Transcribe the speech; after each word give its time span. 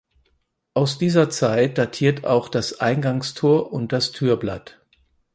Aus 0.73 0.97
dieser 0.97 1.29
Zeit 1.29 1.77
datiert 1.77 2.25
auch 2.25 2.49
das 2.49 2.79
Eingangstor 2.79 3.71
und 3.71 3.91
das 3.93 4.11
Türblatt. 4.11 4.81